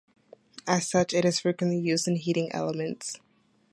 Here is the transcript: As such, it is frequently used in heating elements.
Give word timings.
As 0.67 0.89
such, 0.89 1.13
it 1.13 1.25
is 1.25 1.41
frequently 1.41 1.77
used 1.77 2.07
in 2.07 2.15
heating 2.15 2.51
elements. 2.53 3.17